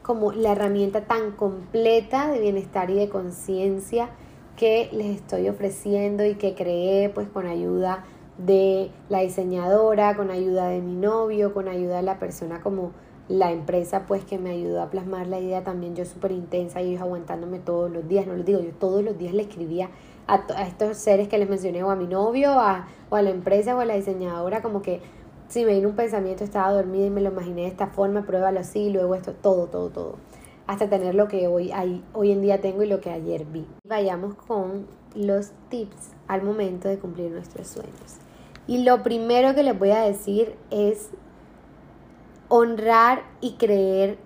[0.01, 4.09] como la herramienta tan completa de bienestar y de conciencia
[4.55, 8.05] que les estoy ofreciendo y que creé pues con ayuda
[8.37, 12.91] de la diseñadora, con ayuda de mi novio, con ayuda de la persona como
[13.27, 15.63] la empresa pues que me ayudó a plasmar la idea.
[15.63, 19.03] También yo súper intensa y ellos aguantándome todos los días, no les digo, yo todos
[19.03, 19.89] los días le escribía
[20.27, 23.79] a, estos seres que les mencioné o a mi novio o a la empresa o
[23.79, 25.01] a la diseñadora como que
[25.47, 28.59] si me vino un pensamiento estaba dormida y me lo imaginé de esta forma, pruébalo
[28.59, 30.15] así, luego esto, todo, todo, todo,
[30.67, 31.71] hasta tener lo que hoy,
[32.13, 33.65] hoy en día tengo y lo que ayer vi.
[33.87, 38.17] Vayamos con los tips al momento de cumplir nuestros sueños.
[38.67, 41.11] Y lo primero que les voy a decir es
[42.49, 44.17] honrar y creer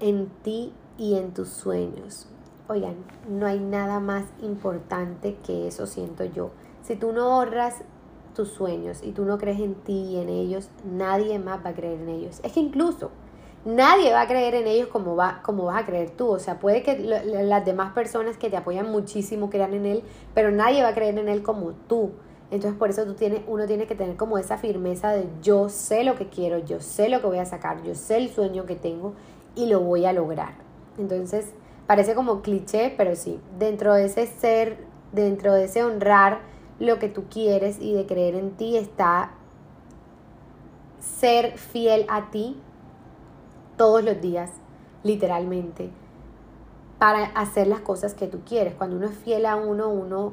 [0.00, 2.31] en ti y en tus sueños.
[2.72, 2.94] Oigan,
[3.28, 6.52] no hay nada más importante que eso, siento yo.
[6.82, 7.82] Si tú no honras
[8.34, 11.74] tus sueños y tú no crees en ti y en ellos, nadie más va a
[11.74, 12.40] creer en ellos.
[12.42, 13.10] Es que incluso
[13.66, 16.28] nadie va a creer en ellos como, va, como vas a creer tú.
[16.28, 20.50] O sea, puede que las demás personas que te apoyan muchísimo crean en él, pero
[20.50, 22.12] nadie va a creer en él como tú.
[22.50, 26.04] Entonces por eso tú tienes, uno tiene que tener como esa firmeza de yo sé
[26.04, 28.76] lo que quiero, yo sé lo que voy a sacar, yo sé el sueño que
[28.76, 29.12] tengo
[29.54, 30.54] y lo voy a lograr.
[30.96, 31.52] Entonces
[31.86, 34.78] parece como cliché, pero sí, dentro de ese ser,
[35.12, 36.40] dentro de ese honrar
[36.78, 39.32] lo que tú quieres y de creer en ti está
[41.00, 42.56] ser fiel a ti
[43.76, 44.50] todos los días,
[45.02, 45.90] literalmente,
[46.98, 48.74] para hacer las cosas que tú quieres.
[48.74, 50.32] Cuando uno es fiel a uno, uno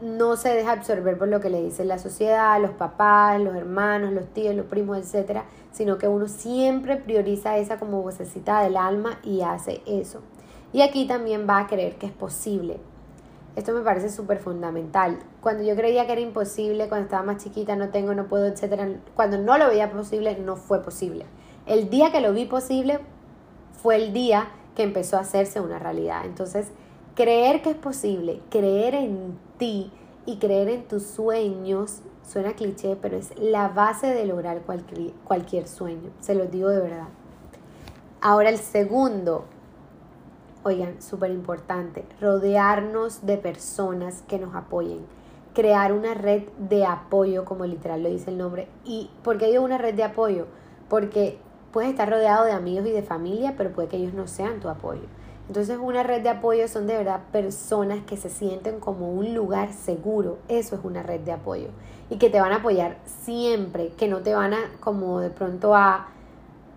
[0.00, 4.12] no se deja absorber por lo que le dice la sociedad, los papás, los hermanos,
[4.12, 9.18] los tíos, los primos, etcétera, sino que uno siempre prioriza esa como vocecita del alma
[9.22, 10.20] y hace eso.
[10.72, 12.78] Y aquí también va a creer que es posible.
[13.56, 15.18] Esto me parece súper fundamental.
[15.40, 18.88] Cuando yo creía que era imposible, cuando estaba más chiquita, no tengo, no puedo, etcétera,
[19.16, 21.24] cuando no lo veía posible, no fue posible.
[21.66, 23.00] El día que lo vi posible
[23.82, 26.24] fue el día que empezó a hacerse una realidad.
[26.24, 26.68] Entonces,
[27.16, 29.90] creer que es posible, creer en ti
[30.24, 35.66] y creer en tus sueños, suena cliché, pero es la base de lograr cualquier, cualquier
[35.66, 37.08] sueño, se los digo de verdad.
[38.20, 39.46] Ahora el segundo,
[40.62, 45.00] oigan, súper importante, rodearnos de personas que nos apoyen,
[45.54, 48.68] crear una red de apoyo, como literal lo dice el nombre.
[48.84, 50.46] ¿Y por qué digo una red de apoyo?
[50.88, 51.38] Porque
[51.72, 54.68] puedes estar rodeado de amigos y de familia, pero puede que ellos no sean tu
[54.68, 55.02] apoyo.
[55.48, 59.72] Entonces una red de apoyo son de verdad personas que se sienten como un lugar
[59.72, 60.38] seguro.
[60.48, 61.68] Eso es una red de apoyo.
[62.10, 65.74] Y que te van a apoyar siempre, que no te van a como de pronto
[65.74, 66.08] a,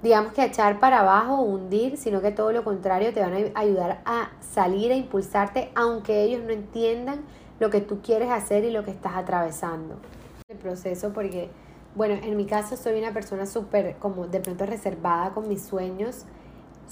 [0.04, 3.60] digamos que echar para abajo o hundir, sino que todo lo contrario te van a
[3.60, 7.22] ayudar a salir, a impulsarte, aunque ellos no entiendan
[7.60, 9.96] lo que tú quieres hacer y lo que estás atravesando.
[10.50, 11.50] El proceso porque,
[11.96, 16.26] bueno, en mi caso soy una persona súper como de pronto reservada con mis sueños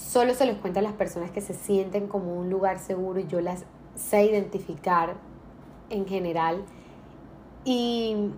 [0.00, 3.26] solo se les cuenta a las personas que se sienten como un lugar seguro y
[3.26, 5.14] yo las sé identificar
[5.90, 6.64] en general.
[7.64, 8.30] Y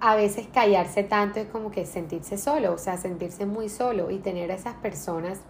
[0.00, 4.18] a veces callarse tanto es como que sentirse solo, o sea, sentirse muy solo y
[4.18, 5.40] tener a esas personas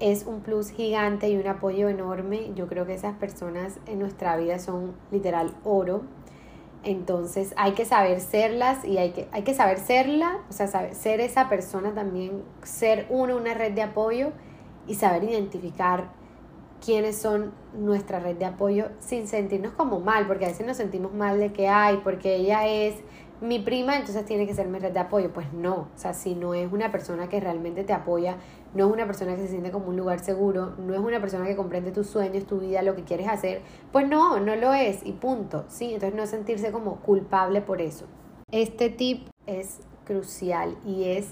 [0.00, 2.52] es un plus gigante y un apoyo enorme.
[2.54, 6.02] Yo creo que esas personas en nuestra vida son literal oro
[6.84, 10.94] entonces hay que saber serlas y hay que, hay que saber serla, o sea, saber,
[10.94, 14.32] ser esa persona también, ser uno, una red de apoyo
[14.86, 16.10] y saber identificar
[16.84, 21.14] quiénes son nuestra red de apoyo sin sentirnos como mal, porque a veces nos sentimos
[21.14, 22.96] mal de que hay, porque ella es
[23.40, 25.32] mi prima, entonces tiene que ser mi red de apoyo.
[25.32, 28.36] Pues no, o sea, si no es una persona que realmente te apoya,
[28.74, 31.46] no es una persona que se siente como un lugar seguro, no es una persona
[31.46, 35.04] que comprende tus sueños, tu vida, lo que quieres hacer, pues no, no lo es
[35.04, 35.94] y punto, ¿sí?
[35.94, 38.06] Entonces no sentirse como culpable por eso.
[38.50, 41.28] Este tip es crucial y es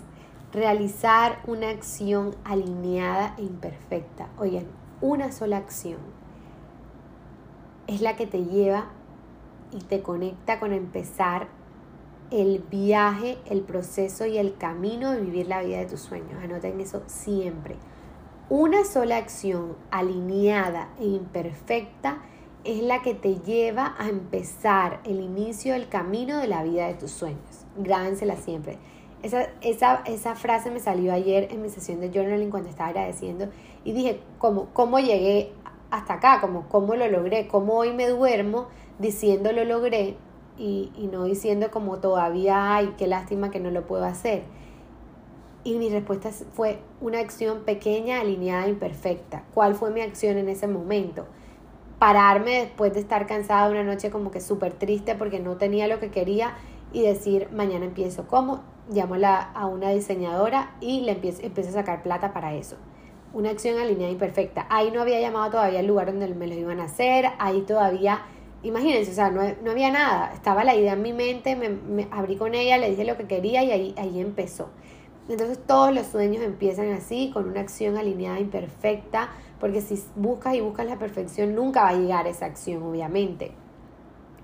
[0.52, 4.28] realizar una acción alineada e imperfecta.
[4.38, 4.66] Oigan,
[5.00, 5.98] una sola acción
[7.86, 8.86] es la que te lleva
[9.72, 11.48] y te conecta con empezar
[12.32, 16.42] el viaje, el proceso y el camino de vivir la vida de tus sueños.
[16.42, 17.76] Anoten eso siempre.
[18.48, 22.22] Una sola acción alineada e imperfecta
[22.64, 26.94] es la que te lleva a empezar el inicio del camino de la vida de
[26.94, 27.66] tus sueños.
[27.76, 28.78] Grábensela siempre.
[29.22, 33.48] Esa, esa, esa, frase me salió ayer en mi sesión de journaling cuando estaba agradeciendo
[33.84, 35.52] y dije, ¿cómo, cómo llegué
[35.90, 36.40] hasta acá?
[36.40, 37.46] Como, ¿Cómo lo logré?
[37.46, 38.68] ¿Cómo hoy me duermo
[38.98, 40.16] diciendo lo logré
[40.58, 44.42] y, y no diciendo como todavía, ay, qué lástima que no lo puedo hacer?
[45.64, 49.44] Y mi respuesta fue una acción pequeña, alineada, imperfecta.
[49.54, 51.26] ¿Cuál fue mi acción en ese momento?
[52.00, 56.00] Pararme después de estar cansada una noche como que súper triste porque no tenía lo
[56.00, 56.56] que quería
[56.92, 58.26] y decir, mañana empiezo.
[58.26, 58.62] ¿Cómo?
[58.90, 62.76] Llamo a una diseñadora y le empiezo, empiezo a sacar plata para eso.
[63.32, 64.66] Una acción alineada imperfecta.
[64.68, 67.26] Ahí no había llamado todavía al lugar donde me lo iban a hacer.
[67.38, 68.22] Ahí todavía,
[68.62, 70.32] imagínense, o sea, no, no había nada.
[70.32, 73.26] Estaba la idea en mi mente, me, me, abrí con ella, le dije lo que
[73.26, 74.68] quería y ahí, ahí empezó.
[75.28, 80.60] Entonces todos los sueños empiezan así, con una acción alineada imperfecta, porque si buscas y
[80.60, 83.52] buscas la perfección, nunca va a llegar esa acción, obviamente.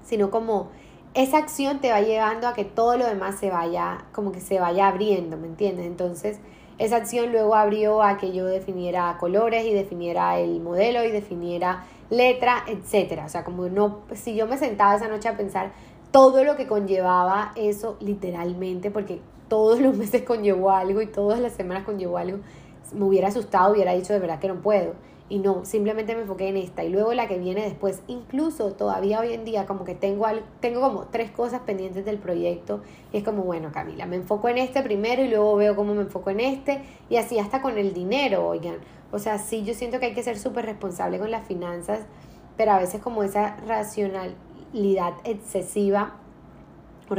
[0.04, 0.68] Sino como
[1.14, 4.61] esa acción te va llevando a que todo lo demás se vaya, como que se
[4.61, 5.87] vaya abriendo, ¿me entiendes?
[5.87, 6.38] Entonces,
[6.78, 11.85] esa acción luego abrió a que yo definiera colores y definiera el modelo y definiera
[12.11, 13.27] letra, etcétera.
[13.27, 15.73] O sea, como no, si yo me sentaba esa noche a pensar
[16.11, 21.53] todo lo que conllevaba eso literalmente, porque todos los meses conllevó algo y todas las
[21.53, 22.38] semanas conllevó algo,
[22.92, 24.94] me hubiera asustado, hubiera dicho de verdad que no puedo.
[25.31, 26.85] Y no, simplemente me enfoqué en esta.
[26.85, 30.27] Y luego la que viene después, incluso todavía hoy en día, como que tengo,
[30.61, 32.81] tengo como tres cosas pendientes del proyecto.
[33.12, 36.03] Y es como, bueno, Camila, me enfoco en este primero y luego veo cómo me
[36.03, 36.83] enfoco en este.
[37.11, 38.77] Y así hasta con el dinero, oigan.
[39.12, 42.01] O sea, sí, yo siento que hay que ser súper responsable con las finanzas,
[42.57, 46.17] pero a veces como esa racionalidad excesiva,
[47.09, 47.14] o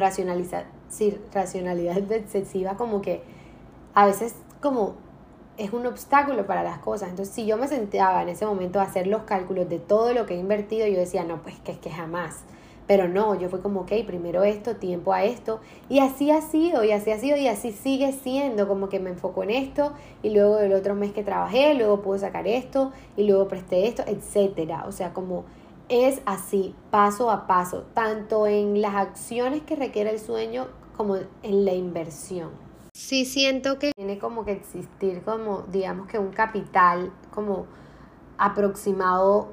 [0.89, 3.21] sí, racionalidad excesiva, como que
[3.93, 4.95] a veces como
[5.59, 7.09] es un obstáculo para las cosas.
[7.09, 10.25] Entonces, si yo me sentaba en ese momento a hacer los cálculos de todo lo
[10.25, 12.45] que he invertido, yo decía, no, pues que es que jamás.
[12.87, 15.59] Pero no, yo fui como, ok, primero esto, tiempo a esto.
[15.89, 19.11] Y así ha sido, y así ha sido, y así sigue siendo, como que me
[19.11, 19.93] enfoco en esto,
[20.23, 24.03] y luego el otro mes que trabajé, luego pude sacar esto, y luego presté esto,
[24.07, 24.85] etcétera.
[24.87, 25.43] O sea, como
[25.89, 31.65] es así, paso a paso, tanto en las acciones que requiere el sueño como en
[31.65, 32.68] la inversión.
[32.93, 37.65] Sí siento que tiene como que existir como, digamos que un capital como
[38.37, 39.49] aproximado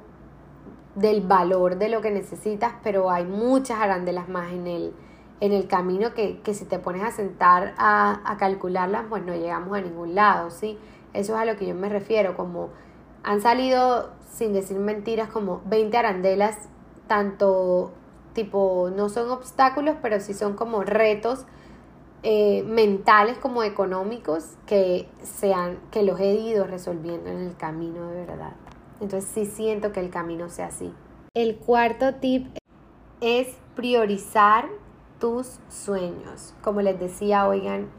[0.95, 4.93] del valor de lo que necesitas, pero hay muchas arandelas más en el,
[5.39, 9.35] en el camino que, que si te pones a sentar a, a calcularlas, pues no
[9.35, 10.77] llegamos a ningún lado, ¿sí?
[11.13, 12.69] Eso es a lo que yo me refiero, como
[13.23, 16.57] han salido, sin decir mentiras, como 20 arandelas,
[17.07, 17.91] tanto
[18.33, 21.45] tipo, no son obstáculos, pero sí son como retos
[22.23, 28.25] eh, mentales como económicos que, sean, que los he ido resolviendo en el camino de
[28.25, 28.53] verdad.
[28.99, 30.91] Entonces sí siento que el camino sea así.
[31.33, 32.47] El cuarto tip
[33.21, 34.67] es priorizar
[35.19, 36.55] tus sueños.
[36.63, 37.89] Como les decía, oigan,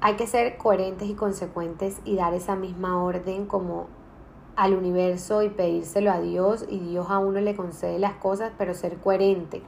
[0.00, 3.88] hay que ser coherentes y consecuentes y dar esa misma orden como
[4.54, 8.74] al universo y pedírselo a Dios y Dios a uno le concede las cosas, pero
[8.74, 9.62] ser coherente.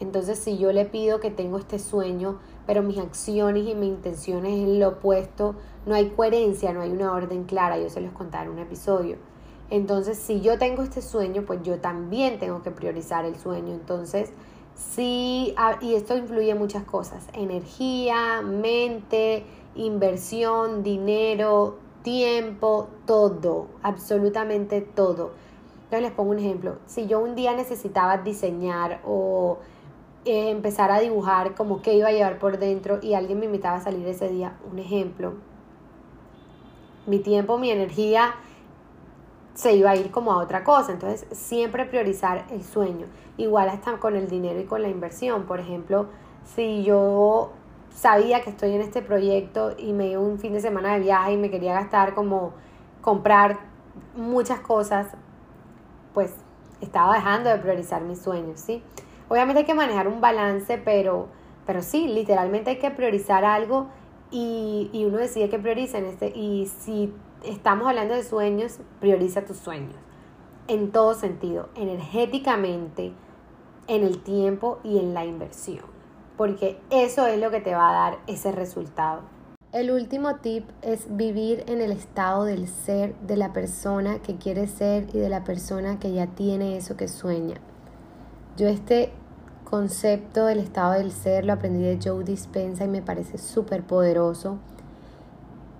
[0.00, 4.52] Entonces, si yo le pido que tengo este sueño, pero mis acciones y mis intenciones
[4.52, 5.54] es lo opuesto,
[5.86, 9.16] no hay coherencia, no hay una orden clara, yo se los contaré en un episodio.
[9.70, 13.72] Entonces, si yo tengo este sueño, pues yo también tengo que priorizar el sueño.
[13.72, 14.32] Entonces,
[14.74, 24.82] sí, ah, y esto influye en muchas cosas, energía, mente, inversión, dinero, tiempo, todo, absolutamente
[24.82, 25.30] todo.
[25.84, 26.76] Entonces les pongo un ejemplo.
[26.84, 29.56] Si yo un día necesitaba diseñar o
[30.28, 33.78] eh, empezar a dibujar como qué iba a llevar por dentro y alguien me invitaba
[33.78, 35.34] a salir ese día, un ejemplo,
[37.06, 38.34] mi tiempo, mi energía
[39.54, 40.92] se iba a ir como a otra cosa.
[40.92, 43.06] Entonces, siempre priorizar el sueño.
[43.38, 45.44] Igual hasta con el dinero y con la inversión.
[45.44, 46.06] Por ejemplo,
[46.44, 47.52] si yo
[47.92, 51.32] sabía que estoy en este proyecto y me dio un fin de semana de viaje
[51.32, 52.52] y me quería gastar como
[53.00, 53.58] comprar
[54.14, 55.08] muchas cosas,
[56.14, 56.34] pues
[56.80, 58.82] estaba dejando de priorizar mis sueños, ¿sí?
[59.28, 61.28] Obviamente hay que manejar un balance, pero,
[61.66, 63.88] pero sí, literalmente hay que priorizar algo
[64.30, 66.28] y, y uno decide que prioriza en este.
[66.34, 67.12] Y si
[67.44, 69.96] estamos hablando de sueños, prioriza tus sueños.
[70.66, 73.12] En todo sentido, energéticamente,
[73.86, 75.84] en el tiempo y en la inversión.
[76.36, 79.22] Porque eso es lo que te va a dar ese resultado.
[79.72, 84.66] El último tip es vivir en el estado del ser de la persona que quiere
[84.66, 87.56] ser y de la persona que ya tiene eso que sueña.
[88.58, 89.12] Yo este
[89.62, 94.58] concepto del estado del ser lo aprendí de Joe Dispensa y me parece súper poderoso.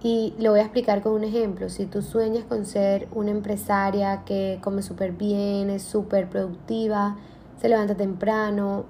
[0.01, 1.70] Y lo voy a explicar con un ejemplo.
[1.70, 7.16] Si tú sueñas con ser una empresaria que come súper bien, es súper productiva,
[7.61, 8.85] se levanta temprano,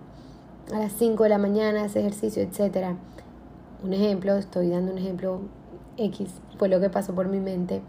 [0.70, 2.88] a las 5 de la mañana hace ejercicio, etc.
[3.82, 5.40] Un ejemplo, estoy dando un ejemplo
[5.96, 6.28] X,
[6.58, 7.80] fue lo que pasó por mi mente.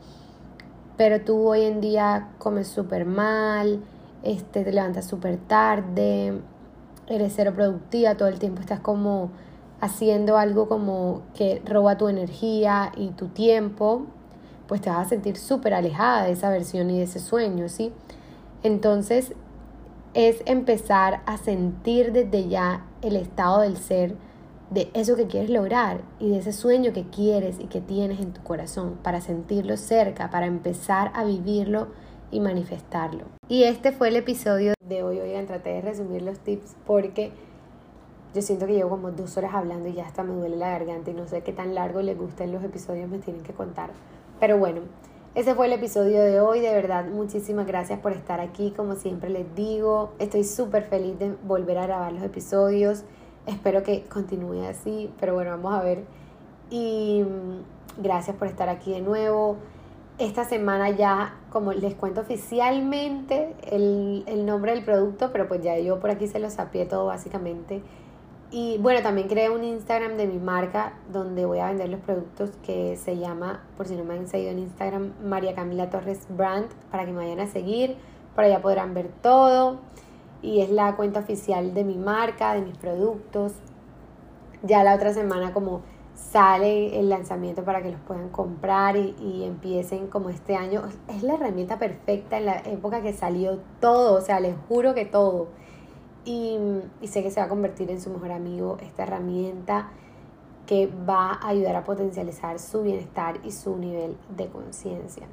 [0.96, 3.82] Pero tú hoy en día comes súper mal,
[4.24, 6.42] este, te levantas súper tarde,
[7.08, 9.32] eres cero productiva, todo el tiempo estás como
[9.82, 14.04] haciendo algo como que roba tu energía y tu tiempo,
[14.68, 17.92] pues te vas a sentir súper alejada de esa versión y de ese sueño, ¿sí?
[18.62, 19.34] Entonces
[20.14, 24.16] es empezar a sentir desde ya el estado del ser
[24.70, 28.34] de eso que quieres lograr y de ese sueño que quieres y que tienes en
[28.34, 31.88] tu corazón, para sentirlo cerca, para empezar a vivirlo
[32.32, 33.26] y manifestarlo.
[33.48, 35.20] Y este fue el episodio de hoy.
[35.20, 37.32] Oigan, traté de resumir los tips porque
[38.34, 41.12] yo siento que llevo como dos horas hablando y ya hasta me duele la garganta
[41.12, 43.90] y no sé qué tan largo les gusten los episodios, me tienen que contar.
[44.40, 44.82] Pero bueno,
[45.36, 46.60] ese fue el episodio de hoy.
[46.60, 48.72] De verdad, muchísimas gracias por estar aquí.
[48.76, 53.04] Como siempre les digo, estoy súper feliz de volver a grabar los episodios.
[53.46, 56.04] Espero que continúe así, pero bueno, vamos a ver.
[56.70, 59.58] Y mm, gracias por estar aquí de nuevo.
[60.20, 65.80] Esta semana ya, como les cuento oficialmente el, el nombre del producto, pero pues ya
[65.80, 67.82] yo por aquí se lo sapié todo básicamente.
[68.52, 72.50] Y bueno, también creé un Instagram de mi marca donde voy a vender los productos
[72.66, 76.68] que se llama, por si no me han seguido en Instagram, María Camila Torres Brand,
[76.92, 77.96] para que me vayan a seguir.
[78.36, 79.80] Por allá podrán ver todo
[80.42, 83.54] y es la cuenta oficial de mi marca, de mis productos.
[84.64, 85.82] Ya la otra semana como
[86.32, 90.84] sale el lanzamiento para que los puedan comprar y, empiecen como este año.
[91.08, 95.06] Es la herramienta perfecta en la época que salió todo, o sea, les juro que
[95.06, 95.48] todo.
[96.26, 96.58] Y,
[97.02, 99.92] y sé que se va a convertir en su mejor amigo esta herramienta
[100.66, 105.26] que va a ayudar a potencializar su bienestar y su nivel de conciencia.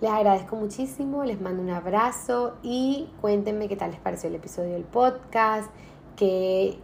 [0.00, 4.74] Les agradezco muchísimo, les mando un abrazo y cuéntenme qué tal les pareció el episodio
[4.74, 5.70] del podcast,
[6.14, 6.78] qué,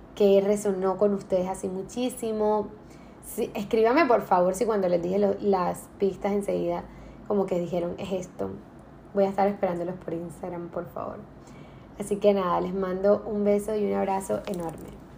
[0.44, 2.68] resonó con ustedes así muchísimo.
[3.38, 6.84] Escríbame por favor si cuando les dije las pistas enseguida
[7.26, 8.50] como que dijeron es esto.
[9.14, 11.18] Voy a estar esperándolos por Instagram, por favor.
[11.98, 15.03] Así que nada, les mando un beso y un abrazo enorme.